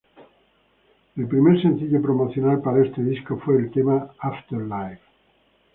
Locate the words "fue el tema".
3.37-4.09